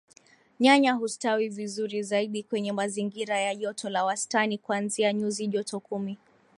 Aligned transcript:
Nyanya 0.59 0.93
hustawi 0.93 1.49
vizuri 1.49 2.03
zaidi 2.03 2.43
kwenye 2.43 2.71
mazingira 2.71 3.39
ya 3.39 3.55
joto 3.55 3.89
la 3.89 4.05
wastani 4.05 4.57
kuanzia 4.57 5.13
nyuzi 5.13 5.47
joto 5.47 5.79
kumi 5.79 6.17